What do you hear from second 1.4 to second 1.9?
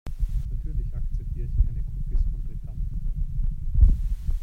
ich keine